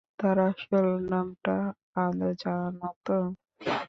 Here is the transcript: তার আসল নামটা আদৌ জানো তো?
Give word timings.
তার 0.19 0.37
আসল 0.47 0.75
নামটা 1.11 1.55
আদৌ 1.95 2.29
জানো 2.41 2.89
তো? 3.05 3.17